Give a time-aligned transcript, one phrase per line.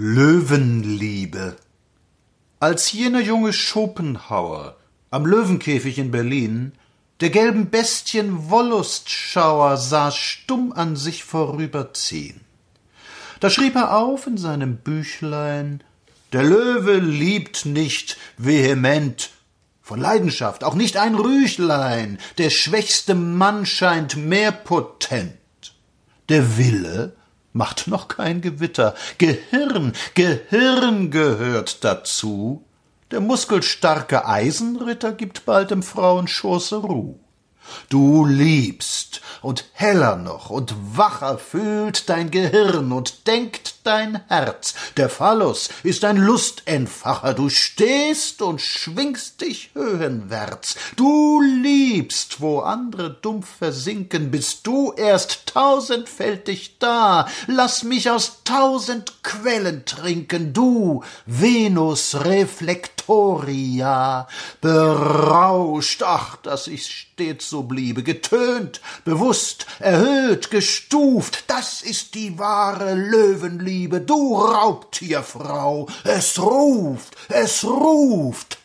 [0.00, 1.56] Löwenliebe.
[2.60, 4.76] Als jener junge Schopenhauer
[5.10, 6.70] am Löwenkäfig in Berlin
[7.18, 12.42] der gelben Bestien Wollustschauer sah stumm an sich vorüberziehen.
[13.40, 15.82] Da schrieb er auf in seinem Büchlein
[16.32, 19.30] Der Löwe liebt nicht vehement,
[19.82, 25.32] von Leidenschaft auch nicht ein Rüchlein, der schwächste Mann scheint mehr potent.
[26.28, 27.16] Der Wille
[27.52, 28.94] macht noch kein Gewitter.
[29.18, 32.64] Gehirn, Gehirn gehört dazu.
[33.10, 37.18] Der muskelstarke Eisenritter gibt bald im Frauenschoße Ruh.
[37.88, 44.74] Du liebst, und heller noch und wacher fühlt dein Gehirn und denkt dein Herz.
[44.98, 50.76] Der Phallus ist ein Lustentfacher, du stehst und schwingst dich höhenwärts.
[50.96, 57.28] Du liebst, wo andere dumpf versinken, bist du erst tausendfältig da.
[57.46, 64.28] Lass mich aus tausend Quellen trinken, du Venus Reflectoria,
[64.60, 72.94] berauscht, ach, dass ich stets so bliebe, getönt, bewusst, erhöht, gestuft, das ist die wahre
[72.94, 78.57] Löwenliebe, du Raubtierfrau, es ruft, es ruft.